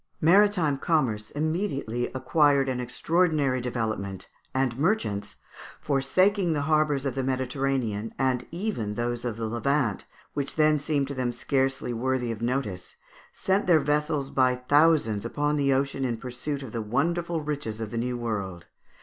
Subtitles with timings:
[0.19, 5.35] Maritime commerce immediately acquired an extraordinary development, and merchants,
[5.79, 11.07] forsaking the harbours of the Mediterranean, and even those of the Levant, which then seemed
[11.07, 12.95] to them scarcely worthy of notice,
[13.31, 17.91] sent their vessels by thousands upon the ocean in pursuit of the wonderful riches of
[17.91, 18.65] the New World.